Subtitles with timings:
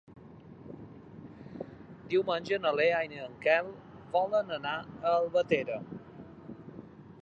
[2.13, 3.71] Diumenge na Lea i en Quel
[4.19, 5.83] volen anar a Albatera.